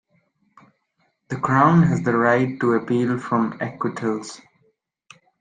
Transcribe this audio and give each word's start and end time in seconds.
The 1.27 1.35
Crown 1.35 1.83
has 1.83 2.01
the 2.01 2.17
right 2.17 2.59
to 2.59 2.73
appeal 2.73 3.19
from 3.19 3.59
acquittals. 3.61 4.41